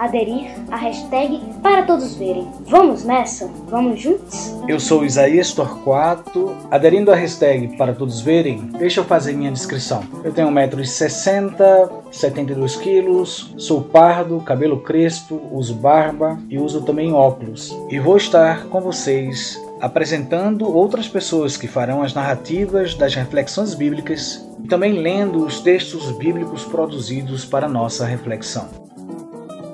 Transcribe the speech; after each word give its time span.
aderir 0.00 0.50
à 0.70 0.76
hashtag 0.76 1.38
para 1.62 1.82
todos 1.82 2.14
verem. 2.14 2.48
Vamos 2.66 3.04
nessa? 3.04 3.46
Vamos 3.68 4.00
juntos? 4.00 4.56
Eu 4.66 4.80
sou 4.80 5.04
Isaías 5.04 5.52
Torquato. 5.52 6.56
Aderindo 6.70 7.12
à 7.12 7.14
hashtag 7.14 7.76
para 7.76 7.92
todos 7.92 8.22
verem, 8.22 8.70
deixa 8.78 9.00
eu 9.00 9.04
fazer 9.04 9.34
minha 9.34 9.52
descrição. 9.52 10.02
Eu 10.24 10.32
tenho 10.32 10.48
1,60m, 10.48 11.90
72 12.10 12.76
quilos, 12.76 13.54
sou 13.58 13.82
pardo, 13.82 14.40
cabelo 14.40 14.80
crespo, 14.80 15.38
uso 15.52 15.74
barba 15.74 16.38
e 16.48 16.58
uso 16.58 16.80
também 16.80 17.12
óculos. 17.12 17.76
E 17.90 17.98
vou 18.00 18.16
estar 18.16 18.64
com 18.68 18.80
vocês 18.80 19.62
apresentando 19.82 20.74
outras 20.74 21.08
pessoas 21.08 21.56
que 21.56 21.66
farão 21.66 22.02
as 22.02 22.14
narrativas 22.14 22.94
das 22.94 23.14
reflexões 23.14 23.74
bíblicas 23.74 24.46
e 24.62 24.68
também 24.68 24.92
lendo 24.92 25.44
os 25.44 25.60
textos 25.60 26.10
bíblicos 26.12 26.64
produzidos 26.64 27.44
para 27.44 27.68
nossa 27.68 28.04
reflexão. 28.04 28.89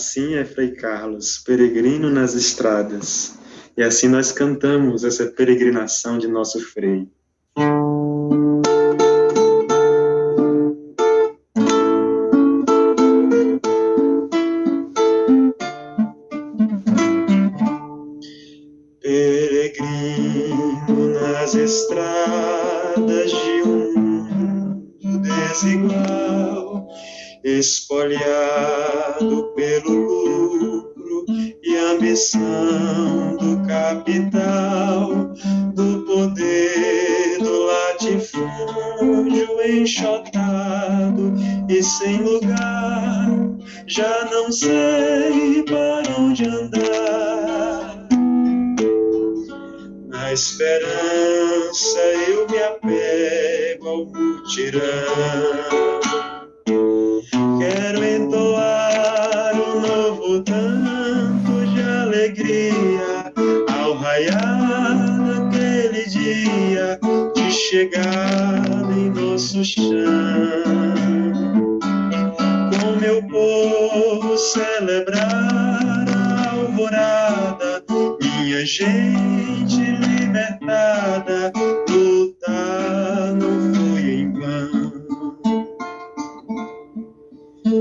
Assim 0.00 0.36
é 0.36 0.46
Frei 0.46 0.70
Carlos, 0.70 1.36
peregrino 1.36 2.08
nas 2.08 2.34
estradas. 2.34 3.34
E 3.76 3.82
assim 3.82 4.08
nós 4.08 4.32
cantamos 4.32 5.04
essa 5.04 5.26
peregrinação 5.26 6.16
de 6.16 6.26
nosso 6.26 6.58
Frei. 6.58 7.06
Capital, 33.90 35.34
do 35.74 36.04
poder 36.04 37.38
do 37.38 37.66
latifúndio 37.66 39.60
enxotado 39.66 41.34
e 41.68 41.82
sem 41.82 42.18
lugar, 42.18 43.28
já 43.86 44.24
não 44.30 44.52
sei 44.52 45.09
meu 73.00 73.22
povo 73.22 74.36
celebrar 74.36 76.04
a 76.06 76.50
alvorada, 76.50 77.82
minha 78.20 78.66
gente 78.66 79.76
libertada, 79.76 81.50
lutar 81.88 83.32
não 83.34 83.74
foi 83.74 84.02
em 84.02 84.30
vão. 84.34 84.92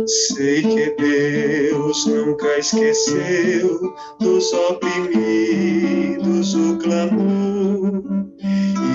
Sei 0.08 0.62
que 0.62 0.96
Deus 0.98 2.06
nunca 2.06 2.58
esqueceu 2.58 3.94
dos 4.22 4.54
oprimidos 4.54 6.56
o 6.56 6.78
clamor. 6.78 8.02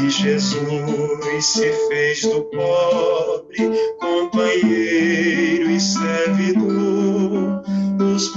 E 0.03 0.09
Jesus 0.09 1.45
se 1.45 1.71
fez 1.89 2.23
do 2.23 2.43
pobre 2.45 3.71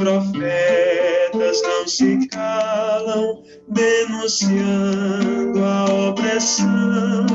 profetas 0.07 1.61
não 1.63 1.85
se 1.85 2.27
calam, 2.29 3.43
denunciando 3.67 5.61
a 5.61 5.83
opressão, 6.09 7.25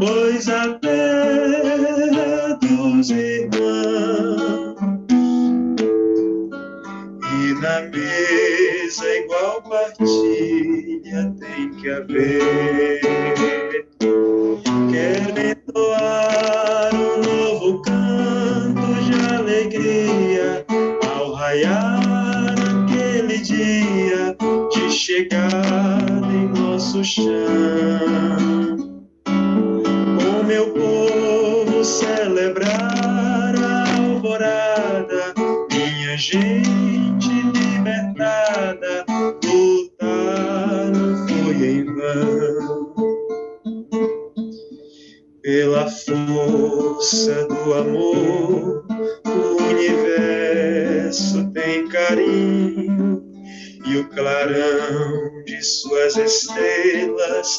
pois 0.00 0.48
a 0.48 0.72
terra 0.78 2.54
dos 2.62 3.10
irmãos 3.10 4.78
e 7.30 7.52
na 7.60 7.82
mesa 7.90 9.06
igual 9.18 9.62
partilha 9.62 11.34
tem 11.38 11.74
que 11.74 11.90
haver. 11.90 13.17
Gente 36.78 37.28
libertada, 37.52 39.04
lutar 39.44 40.90
não 40.92 41.28
foi 41.28 41.66
em 41.66 41.84
vão. 41.84 42.94
Pela 45.42 45.88
força 45.88 47.46
do 47.46 47.74
amor, 47.74 48.84
o 49.26 49.62
universo 49.70 51.50
tem 51.52 51.88
carinho 51.88 53.22
e 53.86 53.96
o 53.96 54.08
clarão 54.10 55.44
de 55.46 55.62
suas 55.62 56.16
estrelas 56.16 57.58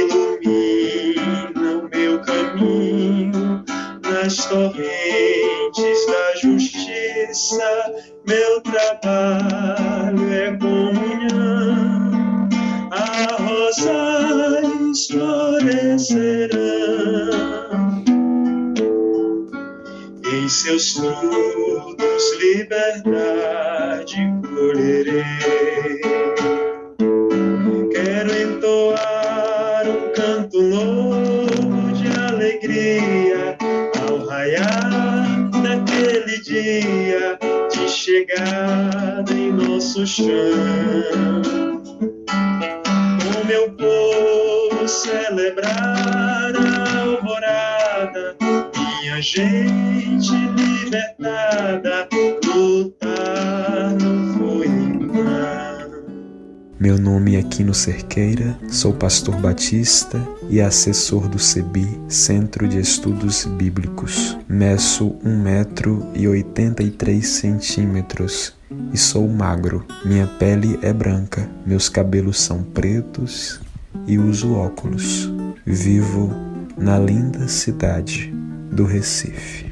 ilumina 0.00 1.78
o 1.78 1.88
meu 1.88 2.20
caminho 2.22 3.64
nas 4.02 4.44
torrentes 4.46 6.06
da 6.06 6.34
justiça. 6.42 7.94
Seus 20.50 20.94
frutos, 20.94 22.38
liberdade 22.40 24.16
acolherei. 24.70 26.00
Quero 27.92 28.34
entoar 28.34 29.84
um 29.86 30.12
canto 30.12 30.62
novo 30.62 31.92
de 31.92 32.08
alegria 32.08 33.56
ao 34.08 34.26
raiar 34.26 35.50
daquele 35.62 36.40
dia 36.40 37.38
de 37.70 37.88
chegada 37.88 39.32
em 39.32 39.52
nosso 39.52 40.06
chão. 40.06 41.69
Meu 56.80 56.98
nome 56.98 57.36
é 57.36 57.42
Quino 57.42 57.74
Cerqueira, 57.74 58.56
sou 58.70 58.94
pastor 58.94 59.36
batista 59.36 60.18
e 60.48 60.62
assessor 60.62 61.28
do 61.28 61.38
CEBI, 61.38 62.00
Centro 62.08 62.66
de 62.66 62.80
Estudos 62.80 63.44
Bíblicos. 63.44 64.34
Meço 64.48 65.14
1 65.22 65.42
metro 65.42 66.10
e 66.14 66.26
83 66.26 67.26
centímetros 67.26 68.54
e 68.94 68.96
sou 68.96 69.28
magro. 69.28 69.84
Minha 70.06 70.26
pele 70.26 70.78
é 70.80 70.90
branca, 70.90 71.46
meus 71.66 71.90
cabelos 71.90 72.40
são 72.40 72.62
pretos 72.62 73.60
e 74.06 74.18
uso 74.18 74.54
óculos. 74.54 75.30
Vivo 75.66 76.34
na 76.78 76.98
linda 76.98 77.46
cidade 77.46 78.32
do 78.72 78.86
Recife. 78.86 79.69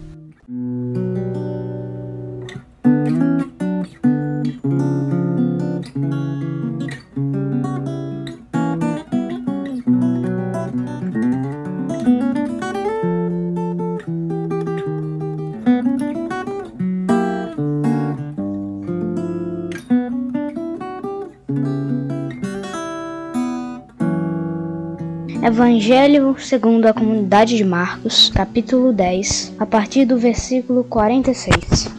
Evangelho 25.49 26.37
segundo 26.39 26.85
a 26.85 26.93
comunidade 26.93 27.57
de 27.57 27.65
Marcos, 27.65 28.31
capítulo 28.35 28.93
10, 28.93 29.55
a 29.59 29.65
partir 29.65 30.05
do 30.05 30.19
versículo 30.19 30.85
46. 30.85 31.91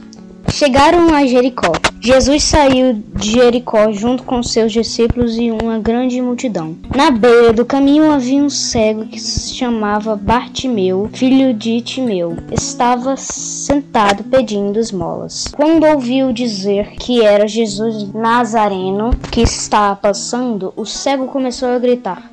Chegaram 0.51 1.11
a 1.15 1.25
Jericó. 1.25 1.71
Jesus 1.99 2.43
saiu 2.43 3.01
de 3.15 3.31
Jericó 3.31 3.91
junto 3.91 4.21
com 4.21 4.43
seus 4.43 4.71
discípulos 4.71 5.35
e 5.35 5.49
uma 5.49 5.79
grande 5.79 6.21
multidão. 6.21 6.77
Na 6.95 7.09
beira 7.09 7.51
do 7.51 7.65
caminho 7.65 8.11
havia 8.11 8.39
um 8.39 8.51
cego 8.51 9.07
que 9.07 9.19
se 9.19 9.55
chamava 9.55 10.15
Bartimeu, 10.15 11.09
filho 11.11 11.51
de 11.51 11.81
Timeu. 11.81 12.37
Estava 12.51 13.17
sentado 13.17 14.25
pedindo 14.25 14.77
esmolas. 14.77 15.47
Quando 15.47 15.87
ouviu 15.87 16.31
dizer 16.31 16.91
que 16.99 17.25
era 17.25 17.47
Jesus 17.47 18.13
Nazareno 18.13 19.09
que 19.31 19.41
estava 19.41 19.95
passando, 19.95 20.71
o 20.77 20.85
cego 20.85 21.25
começou 21.25 21.69
a 21.69 21.79
gritar: 21.79 22.29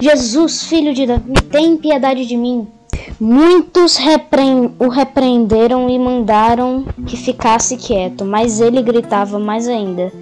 Jesus, 0.00 0.64
filho 0.64 0.92
de 0.92 1.06
Davi, 1.06 1.32
tem 1.50 1.76
piedade 1.76 2.26
de 2.26 2.36
mim. 2.36 2.66
Muitos 3.20 3.96
repre 3.96 4.70
o 4.78 4.88
repreenderam 4.88 5.88
e 5.88 5.98
mandaram 5.98 6.84
que 7.06 7.16
ficasse 7.16 7.76
quieto, 7.76 8.24
mas 8.24 8.60
ele 8.60 8.82
gritava 8.82 9.38
mais 9.38 9.68
ainda: 9.68 10.12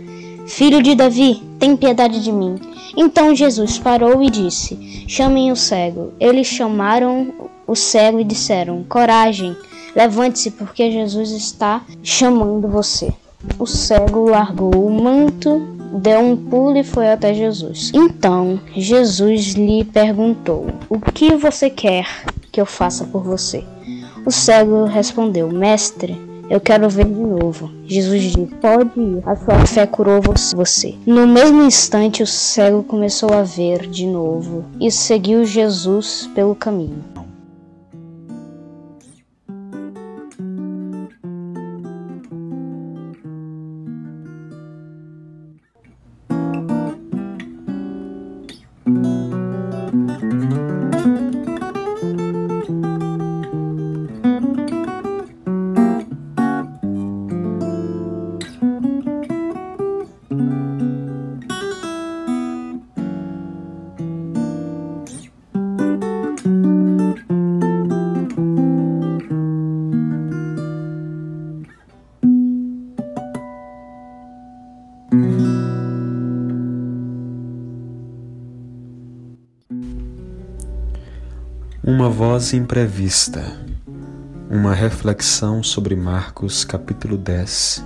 Filho 0.46 0.82
de 0.82 0.94
Davi, 0.94 1.42
tem 1.58 1.76
piedade 1.76 2.22
de 2.22 2.30
mim. 2.30 2.56
Então 2.96 3.34
Jesus 3.34 3.78
parou 3.78 4.22
e 4.22 4.28
disse: 4.28 5.04
Chamem 5.08 5.50
o 5.50 5.56
cego. 5.56 6.12
Eles 6.20 6.46
chamaram 6.46 7.32
o 7.66 7.74
cego 7.74 8.20
e 8.20 8.24
disseram: 8.24 8.84
Coragem, 8.88 9.56
levante-se, 9.94 10.50
porque 10.50 10.90
Jesus 10.90 11.30
está 11.30 11.82
chamando 12.02 12.68
você. 12.68 13.12
O 13.58 13.66
cego 13.66 14.28
largou 14.28 14.86
o 14.86 15.02
manto, 15.02 15.71
deu 15.92 16.20
um 16.20 16.36
pulo 16.36 16.76
e 16.76 16.84
foi 16.84 17.10
até 17.10 17.34
Jesus. 17.34 17.90
Então 17.94 18.60
Jesus 18.74 19.52
lhe 19.52 19.84
perguntou: 19.84 20.66
O 20.88 20.98
que 20.98 21.34
você 21.34 21.68
quer 21.68 22.06
que 22.50 22.60
eu 22.60 22.66
faça 22.66 23.04
por 23.04 23.22
você? 23.22 23.64
O 24.24 24.30
cego 24.30 24.84
respondeu: 24.84 25.50
Mestre, 25.50 26.16
eu 26.48 26.60
quero 26.60 26.88
ver 26.88 27.06
de 27.06 27.20
novo. 27.20 27.70
Jesus 27.86 28.22
disse: 28.22 28.46
Pode 28.60 29.00
ir, 29.00 29.22
a 29.26 29.34
sua 29.36 29.66
fé 29.66 29.86
curou 29.86 30.20
você. 30.54 30.94
No 31.06 31.26
mesmo 31.26 31.62
instante, 31.62 32.22
o 32.22 32.26
cego 32.26 32.82
começou 32.82 33.32
a 33.32 33.42
ver 33.42 33.86
de 33.88 34.06
novo 34.06 34.64
e 34.80 34.90
seguiu 34.90 35.44
Jesus 35.44 36.28
pelo 36.34 36.54
caminho. 36.54 37.11
Voz 82.32 82.54
imprevista. 82.54 83.44
Uma 84.48 84.72
reflexão 84.72 85.62
sobre 85.62 85.94
Marcos 85.94 86.64
capítulo 86.64 87.18
10, 87.18 87.84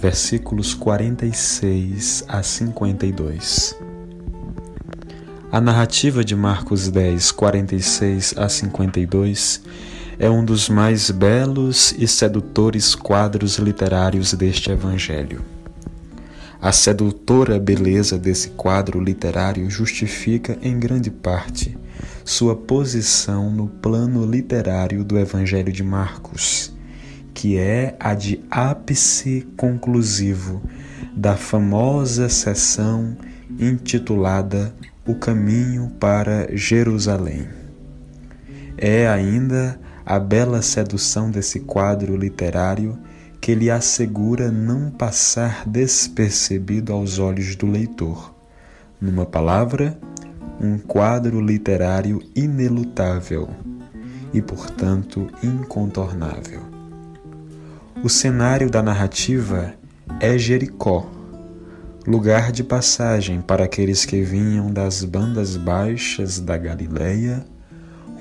versículos 0.00 0.74
46 0.74 2.24
a 2.26 2.42
52. 2.42 3.78
A 5.52 5.60
narrativa 5.60 6.24
de 6.24 6.34
Marcos 6.34 6.88
10, 6.88 7.30
46 7.30 8.34
a 8.36 8.48
52 8.48 9.62
é 10.18 10.28
um 10.28 10.44
dos 10.44 10.68
mais 10.68 11.12
belos 11.12 11.94
e 11.96 12.08
sedutores 12.08 12.96
quadros 12.96 13.56
literários 13.56 14.34
deste 14.34 14.68
evangelho. 14.68 15.44
A 16.60 16.72
sedutora 16.72 17.58
beleza 17.58 18.18
desse 18.18 18.50
quadro 18.50 18.98
literário 18.98 19.68
justifica, 19.68 20.58
em 20.62 20.78
grande 20.78 21.10
parte, 21.10 21.76
sua 22.24 22.56
posição 22.56 23.50
no 23.50 23.68
plano 23.68 24.24
literário 24.24 25.04
do 25.04 25.18
Evangelho 25.18 25.70
de 25.70 25.82
Marcos, 25.82 26.72
que 27.34 27.58
é 27.58 27.94
a 28.00 28.14
de 28.14 28.42
ápice 28.50 29.46
conclusivo 29.56 30.62
da 31.14 31.36
famosa 31.36 32.28
sessão 32.28 33.16
intitulada 33.60 34.74
O 35.06 35.14
Caminho 35.14 35.92
para 36.00 36.48
Jerusalém. 36.56 37.46
É 38.78 39.06
ainda 39.06 39.78
a 40.04 40.18
bela 40.18 40.62
sedução 40.62 41.30
desse 41.30 41.60
quadro 41.60 42.16
literário 42.16 42.98
que 43.40 43.54
lhe 43.54 43.70
assegura 43.70 44.50
não 44.50 44.90
passar 44.90 45.68
despercebido 45.68 46.92
aos 46.92 47.18
olhos 47.18 47.54
do 47.56 47.66
leitor. 47.66 48.34
Numa 49.00 49.26
palavra, 49.26 49.98
um 50.60 50.78
quadro 50.78 51.40
literário 51.40 52.22
inelutável 52.34 53.48
e, 54.32 54.40
portanto, 54.40 55.28
incontornável. 55.42 56.60
O 58.02 58.08
cenário 58.08 58.70
da 58.70 58.82
narrativa 58.82 59.74
é 60.20 60.36
Jericó, 60.38 61.10
lugar 62.06 62.52
de 62.52 62.62
passagem 62.62 63.40
para 63.40 63.64
aqueles 63.64 64.04
que 64.04 64.22
vinham 64.22 64.72
das 64.72 65.02
bandas 65.04 65.56
baixas 65.56 66.38
da 66.38 66.56
Galileia 66.56 67.44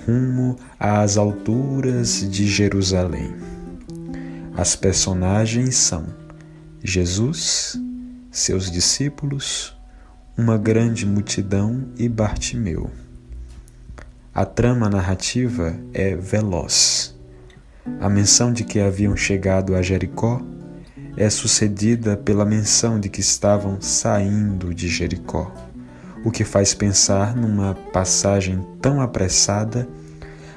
rumo 0.08 0.56
às 0.80 1.18
alturas 1.18 2.28
de 2.30 2.48
Jerusalém. 2.48 3.34
As 4.58 4.74
personagens 4.74 5.76
são 5.76 6.06
Jesus, 6.82 7.78
seus 8.32 8.72
discípulos, 8.72 9.78
uma 10.38 10.58
grande 10.58 11.06
multidão 11.06 11.90
e 11.98 12.08
Bartimeu. 12.08 12.90
A 14.34 14.46
trama 14.46 14.90
narrativa 14.90 15.76
é 15.94 16.16
veloz. 16.16 17.20
A 18.00 18.08
menção 18.08 18.54
de 18.54 18.64
que 18.64 18.80
haviam 18.80 19.16
chegado 19.18 19.76
a 19.76 19.82
Jericó 19.82 20.42
é 21.18 21.30
sucedida 21.30 22.16
pela 22.16 22.46
menção 22.46 22.98
de 22.98 23.10
que 23.10 23.20
estavam 23.20 23.82
saindo 23.82 24.74
de 24.74 24.88
Jericó, 24.88 25.54
o 26.24 26.32
que 26.32 26.46
faz 26.46 26.74
pensar 26.74 27.36
numa 27.36 27.76
passagem 27.92 28.66
tão 28.82 29.02
apressada 29.02 29.86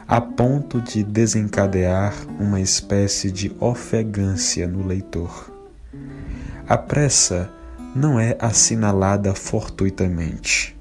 a 0.08 0.22
ponto 0.22 0.80
de 0.80 1.04
desencadear 1.04 2.14
uma 2.40 2.62
espécie 2.62 3.30
de 3.30 3.54
ofegância 3.60 4.66
no 4.66 4.86
leitor. 4.86 5.52
A 6.66 6.78
pressa 6.78 7.50
não 7.94 8.18
é 8.18 8.34
assinalada 8.40 9.34
fortuitamente. 9.34 10.74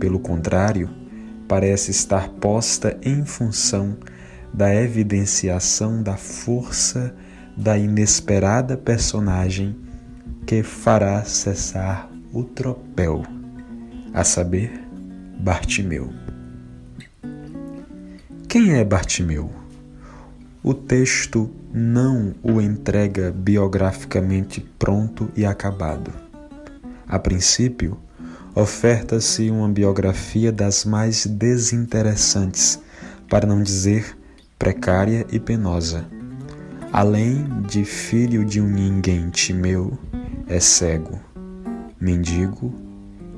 Pelo 0.00 0.18
contrário, 0.18 0.90
parece 1.46 1.92
estar 1.92 2.28
posta 2.30 2.98
em 3.00 3.24
função 3.24 3.96
da 4.52 4.74
evidenciação 4.74 6.02
da 6.02 6.16
força 6.16 7.14
da 7.56 7.78
inesperada 7.78 8.76
personagem 8.76 9.76
que 10.44 10.64
fará 10.64 11.22
cessar 11.22 12.10
o 12.32 12.42
tropel, 12.42 13.22
a 14.12 14.24
saber, 14.24 14.72
Bartimeu. 15.38 16.27
Quem 18.48 18.72
é 18.72 18.82
Bartimeu? 18.82 19.50
O 20.62 20.72
texto 20.72 21.50
não 21.70 22.34
o 22.42 22.62
entrega 22.62 23.30
biograficamente 23.30 24.66
pronto 24.78 25.30
e 25.36 25.44
acabado. 25.44 26.10
A 27.06 27.18
princípio, 27.18 27.98
oferta-se 28.54 29.50
uma 29.50 29.68
biografia 29.68 30.50
das 30.50 30.86
mais 30.86 31.26
desinteressantes, 31.26 32.80
para 33.28 33.46
não 33.46 33.62
dizer 33.62 34.16
precária 34.58 35.26
e 35.30 35.38
penosa. 35.38 36.06
Além 36.90 37.44
de 37.68 37.84
filho 37.84 38.46
de 38.46 38.62
um 38.62 38.66
ninguém 38.66 39.28
timeu, 39.28 39.98
é 40.46 40.58
cego, 40.58 41.20
mendigo 42.00 42.74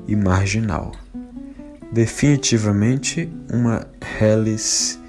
e 0.07 0.15
marginal. 0.15 0.93
Definitivamente 1.91 3.29
uma 3.51 3.85
reles 4.17 5.00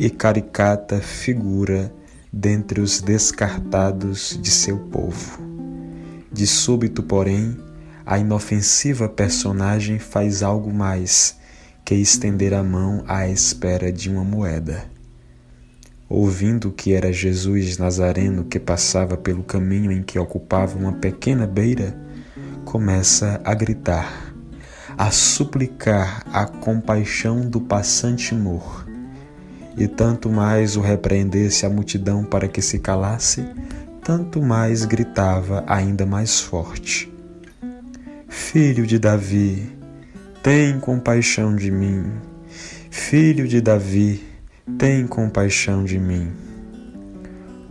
e 0.00 0.08
caricata 0.08 0.98
figura 0.98 1.92
dentre 2.32 2.80
os 2.80 3.02
descartados 3.02 4.38
de 4.40 4.50
seu 4.50 4.78
povo. 4.78 5.38
De 6.32 6.46
súbito, 6.46 7.02
porém, 7.02 7.54
a 8.06 8.18
inofensiva 8.18 9.10
personagem 9.10 9.98
faz 9.98 10.42
algo 10.42 10.72
mais 10.72 11.36
que 11.84 11.94
estender 11.94 12.54
a 12.54 12.64
mão 12.64 13.04
à 13.06 13.28
espera 13.28 13.92
de 13.92 14.08
uma 14.08 14.24
moeda. 14.24 14.84
Ouvindo 16.08 16.72
que 16.72 16.94
era 16.94 17.12
Jesus 17.12 17.76
Nazareno 17.76 18.44
que 18.44 18.58
passava 18.58 19.18
pelo 19.18 19.42
caminho 19.42 19.92
em 19.92 20.02
que 20.02 20.18
ocupava 20.18 20.78
uma 20.78 20.94
pequena 20.94 21.46
beira, 21.46 21.94
começa 22.64 23.38
a 23.44 23.52
gritar, 23.52 24.34
a 24.96 25.10
suplicar 25.10 26.24
a 26.32 26.46
compaixão 26.46 27.42
do 27.42 27.60
passante 27.60 28.34
mor. 28.34 28.79
E 29.76 29.86
tanto 29.86 30.28
mais 30.28 30.76
o 30.76 30.80
repreendesse 30.80 31.64
a 31.64 31.70
multidão 31.70 32.24
para 32.24 32.48
que 32.48 32.60
se 32.60 32.78
calasse, 32.78 33.44
tanto 34.02 34.42
mais 34.42 34.84
gritava 34.84 35.64
ainda 35.66 36.04
mais 36.04 36.40
forte: 36.40 37.12
Filho 38.28 38.86
de 38.86 38.98
Davi, 38.98 39.70
tem 40.42 40.78
compaixão 40.80 41.54
de 41.54 41.70
mim. 41.70 42.04
Filho 42.90 43.46
de 43.46 43.60
Davi, 43.60 44.22
tem 44.78 45.06
compaixão 45.06 45.84
de 45.84 45.98
mim. 45.98 46.30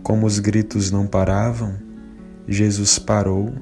Como 0.02 0.26
os 0.26 0.38
gritos 0.38 0.90
não 0.90 1.06
paravam, 1.06 1.74
Jesus 2.48 2.98
parou 2.98 3.52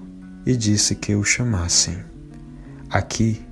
e 0.47 0.57
disse 0.57 0.95
que 0.95 1.15
o 1.15 1.25
chamassem. 1.25 1.99
Aqui 2.89 3.43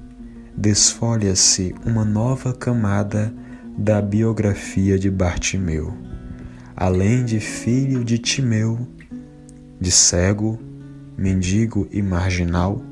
desfolha-se 0.56 1.74
uma 1.84 2.04
nova 2.04 2.54
camada 2.54 3.34
da 3.76 4.00
biografia 4.00 4.98
de 4.98 5.10
Bartimeu. 5.10 5.92
Além 6.76 7.24
de 7.24 7.40
filho 7.40 8.04
de 8.04 8.18
Timeu, 8.18 8.86
de 9.80 9.90
cego, 9.90 10.58
mendigo 11.16 11.88
e 11.90 12.02
marginal, 12.02 12.82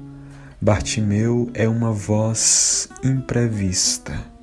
Bartimeu 0.60 1.50
é 1.54 1.68
uma 1.68 1.92
voz 1.92 2.88
imprevista 3.02 4.34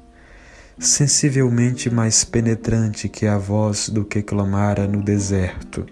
sensivelmente 0.81 1.91
mais 1.91 2.23
penetrante 2.23 3.07
que 3.07 3.27
a 3.27 3.37
voz 3.37 3.87
do 3.87 4.03
que 4.03 4.23
clamara 4.23 4.87
no 4.87 5.03
deserto, 5.03 5.85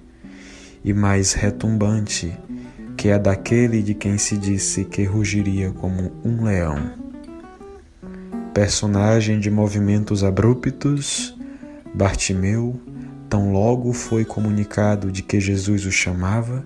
e 0.83 0.91
mais 0.93 1.33
retumbante 1.33 2.35
que 2.97 3.11
a 3.11 3.19
daquele 3.19 3.83
de 3.83 3.93
quem 3.93 4.17
se 4.17 4.35
disse 4.35 4.83
que 4.83 5.03
rugiria 5.03 5.71
como 5.71 6.11
um 6.25 6.43
leão. 6.43 7.08
Personagem 8.53 9.39
de 9.39 9.51
movimentos 9.51 10.23
abruptos, 10.23 11.37
Bartimeu, 11.93 12.81
tão 13.29 13.53
logo 13.53 13.93
foi 13.93 14.25
comunicado 14.25 15.11
de 15.11 15.21
que 15.21 15.39
Jesus 15.39 15.85
o 15.85 15.91
chamava, 15.91 16.65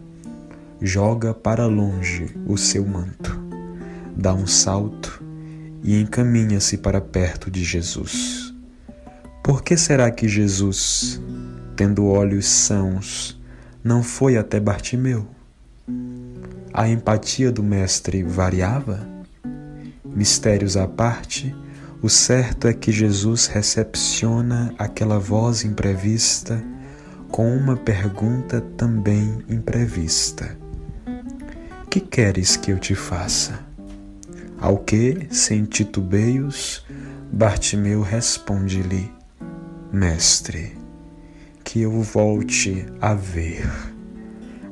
joga 0.82 1.34
para 1.34 1.66
longe 1.66 2.34
o 2.48 2.58
seu 2.58 2.86
manto, 2.86 3.38
dá 4.16 4.34
um 4.34 4.48
salto 4.48 5.22
e 5.84 6.00
encaminha-se 6.00 6.78
para 6.78 7.02
perto 7.02 7.52
de 7.52 7.64
Jesus. 7.64 8.54
Por 9.44 9.62
que 9.62 9.76
será 9.76 10.10
que 10.10 10.28
Jesus, 10.28 11.22
tendo 11.76 12.06
olhos 12.06 12.46
sãos, 12.46 13.40
não 13.84 14.02
foi 14.02 14.38
até 14.38 14.58
Bartimeu? 14.58 15.28
A 16.74 16.88
empatia 16.88 17.52
do 17.52 17.62
Mestre 17.62 18.24
variava? 18.24 19.06
Mistérios 20.06 20.78
à 20.78 20.88
parte, 20.88 21.54
o 22.04 22.10
certo 22.10 22.68
é 22.68 22.74
que 22.74 22.92
Jesus 22.92 23.48
recepciona 23.48 24.76
aquela 24.78 25.18
voz 25.18 25.64
imprevista 25.64 26.62
com 27.32 27.56
uma 27.56 27.78
pergunta 27.78 28.60
também 28.76 29.42
imprevista: 29.48 30.58
Que 31.90 32.02
queres 32.02 32.58
que 32.58 32.72
eu 32.72 32.78
te 32.78 32.94
faça? 32.94 33.58
Ao 34.60 34.78
que, 34.80 35.30
sem 35.32 35.64
titubeios, 35.64 36.86
Bartimeu 37.32 38.02
responde-lhe: 38.02 39.10
Mestre, 39.90 40.76
que 41.64 41.84
eu 41.84 42.02
volte 42.02 42.86
a 43.00 43.14
ver. 43.14 43.66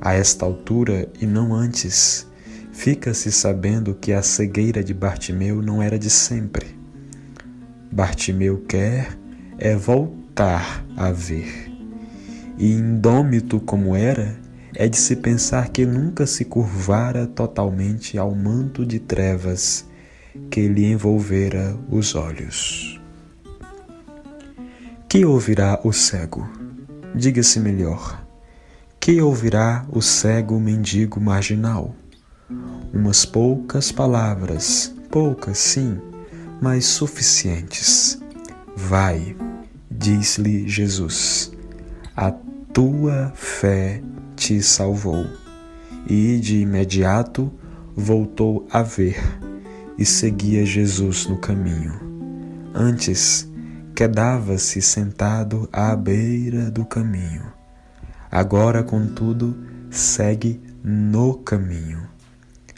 A 0.01 0.13
esta 0.13 0.43
altura, 0.43 1.07
e 1.21 1.25
não 1.25 1.53
antes, 1.53 2.27
fica-se 2.73 3.31
sabendo 3.31 3.95
que 3.95 4.11
a 4.11 4.21
cegueira 4.21 4.83
de 4.83 4.93
Bartimeu 4.93 5.61
não 5.61 5.81
era 5.81 5.97
de 5.97 6.09
sempre. 6.09 6.80
Bartimeu 7.91 8.63
quer 8.69 9.17
é 9.57 9.75
voltar 9.75 10.85
a 10.95 11.11
ver. 11.11 11.69
E 12.57 12.71
indômito 12.71 13.59
como 13.59 13.95
era, 13.95 14.39
é 14.73 14.87
de 14.87 14.97
se 14.97 15.17
pensar 15.17 15.69
que 15.69 15.85
nunca 15.85 16.25
se 16.25 16.45
curvara 16.45 17.27
totalmente 17.27 18.17
ao 18.17 18.33
manto 18.33 18.85
de 18.85 18.97
trevas 18.97 19.85
que 20.49 20.67
lhe 20.69 20.85
envolvera 20.85 21.77
os 21.89 22.15
olhos. 22.15 23.01
Que 25.09 25.25
ouvirá 25.25 25.81
o 25.83 25.91
cego? 25.91 26.49
Diga-se 27.13 27.59
melhor. 27.59 28.25
Que 29.01 29.21
ouvirá 29.21 29.85
o 29.89 30.01
cego 30.01 30.57
mendigo 30.57 31.19
marginal? 31.19 31.93
Umas 32.93 33.25
poucas 33.25 33.91
palavras, 33.91 34.95
poucas 35.09 35.57
sim, 35.57 35.99
mas 36.61 36.85
suficientes. 36.85 38.21
Vai, 38.75 39.35
diz-lhe 39.89 40.69
Jesus, 40.69 41.51
a 42.15 42.31
tua 42.71 43.33
fé 43.35 44.01
te 44.35 44.61
salvou. 44.61 45.25
E 46.07 46.39
de 46.39 46.57
imediato 46.57 47.51
voltou 47.95 48.67
a 48.71 48.81
ver 48.81 49.19
e 49.97 50.05
seguia 50.05 50.65
Jesus 50.65 51.27
no 51.27 51.37
caminho. 51.37 51.93
Antes, 52.73 53.47
quedava-se 53.95 54.81
sentado 54.81 55.69
à 55.71 55.95
beira 55.95 56.71
do 56.71 56.85
caminho. 56.85 57.51
Agora, 58.31 58.83
contudo, 58.83 59.55
segue 59.89 60.61
no 60.83 61.35
caminho. 61.35 62.09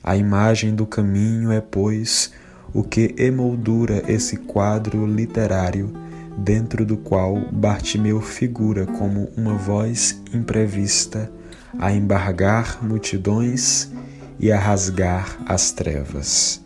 A 0.04 0.18
imagem 0.18 0.76
do 0.76 0.86
caminho 0.86 1.52
é, 1.52 1.62
pois, 1.62 2.34
o 2.74 2.84
que 2.84 3.14
emoldura 3.18 4.04
esse 4.08 4.38
quadro 4.38 5.06
literário 5.06 5.94
dentro 6.38 6.86
do 6.86 6.98
qual 6.98 7.40
Bartimeu 7.52 8.20
figura 8.20 8.86
como 8.86 9.30
uma 9.38 9.56
voz 9.56 10.22
imprevista 10.34 11.32
a 11.78 11.92
embargar 11.92 12.84
multidões 12.84 13.92
e 14.40 14.52
a 14.52 14.60
rasgar 14.60 15.38
as 15.46 15.72
trevas. 15.72 16.62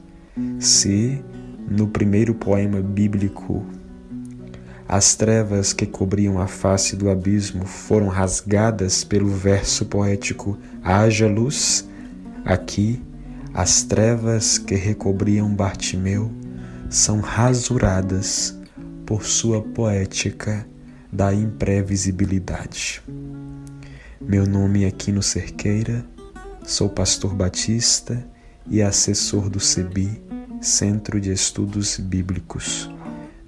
Se, 0.59 1.23
no 1.69 1.87
primeiro 1.87 2.33
poema 2.33 2.81
bíblico, 2.81 3.65
As 4.89 5.15
trevas 5.15 5.73
que 5.73 5.85
cobriam 5.85 6.39
a 6.39 6.47
face 6.47 6.95
do 6.95 7.09
abismo 7.09 7.65
foram 7.65 8.07
rasgadas 8.07 9.03
pelo 9.03 9.27
verso 9.27 9.85
poético 9.85 10.57
Haja 10.81 11.27
luz. 11.27 11.85
Aqui, 12.45 13.01
as 13.57 13.81
trevas 13.81 14.59
que 14.59 14.75
recobriam 14.75 15.51
Bartimeu 15.51 16.31
são 16.91 17.19
rasuradas 17.19 18.55
por 19.03 19.25
sua 19.25 19.63
poética 19.63 20.63
da 21.11 21.33
imprevisibilidade. 21.33 23.01
Meu 24.21 24.45
nome 24.45 24.83
é 24.83 24.91
Quino 24.91 25.23
Cerqueira, 25.23 26.05
sou 26.63 26.87
pastor 26.87 27.33
batista 27.33 28.23
e 28.69 28.79
assessor 28.79 29.49
do 29.49 29.59
CEBI, 29.59 30.21
Centro 30.61 31.19
de 31.19 31.31
Estudos 31.31 31.97
Bíblicos. 31.97 32.91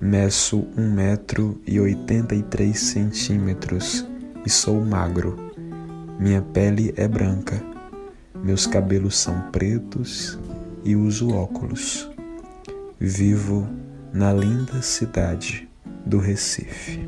Meço 0.02 0.68
um 0.76 0.92
metro 0.92 1.62
e 1.68 1.80
oitenta 1.80 2.34
e 2.34 2.42
três 2.42 2.80
centímetros 2.80 4.04
e 4.44 4.50
sou 4.50 4.84
magro. 4.84 5.38
Minha 6.20 6.42
pele 6.42 6.96
é 6.98 7.08
branca, 7.08 7.64
meus 8.44 8.66
cabelos 8.66 9.18
são 9.18 9.50
pretos 9.52 10.38
e 10.84 10.96
uso 10.96 11.34
óculos. 11.34 12.10
Vivo 13.00 13.68
na 14.14 14.34
linda 14.34 14.82
cidade 14.82 15.70
do 16.06 16.18
Recife. 16.18 17.08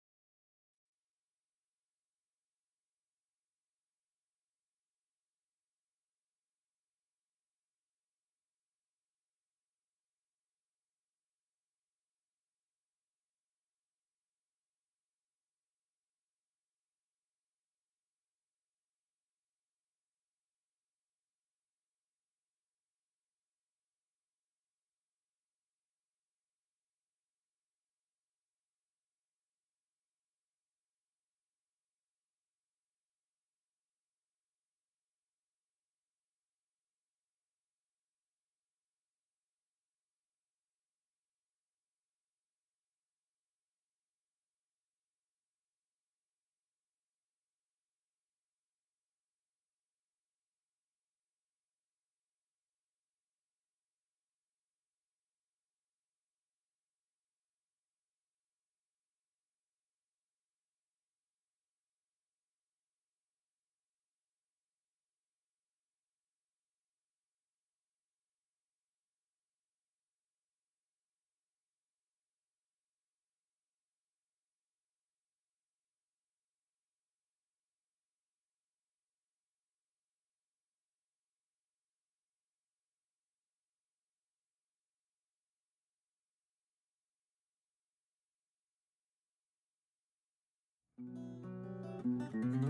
Música 92.03 92.60